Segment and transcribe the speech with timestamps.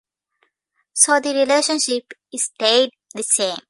[0.93, 3.57] So the relationship stayed the same.